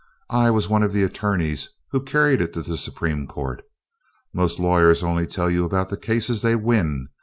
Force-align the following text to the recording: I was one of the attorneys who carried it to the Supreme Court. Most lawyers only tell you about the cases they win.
I 0.31 0.49
was 0.49 0.67
one 0.67 0.81
of 0.81 0.93
the 0.93 1.03
attorneys 1.03 1.69
who 1.91 2.01
carried 2.01 2.41
it 2.41 2.53
to 2.53 2.63
the 2.63 2.75
Supreme 2.75 3.27
Court. 3.27 3.61
Most 4.33 4.57
lawyers 4.57 5.03
only 5.03 5.27
tell 5.27 5.47
you 5.47 5.63
about 5.63 5.89
the 5.89 5.95
cases 5.95 6.41
they 6.41 6.55
win. 6.55 7.09